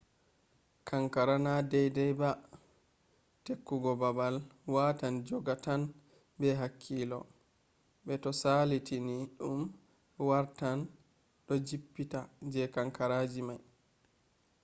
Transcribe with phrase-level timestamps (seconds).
[0.87, 2.29] kankara na deydey ba;
[3.45, 4.35] tekkugo baabal
[4.75, 5.81] watan jogga tan
[6.39, 7.19] be hakkilo
[8.05, 9.61] be to salitini ɗum
[10.27, 10.79] wartan
[11.45, 12.19] du jippita
[12.51, 13.61] je kankaraji may